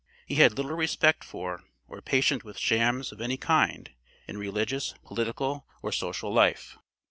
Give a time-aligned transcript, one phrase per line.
[0.25, 3.91] He had little respect for, or patience with shams of any kind,
[4.27, 6.75] in religious, political or social life.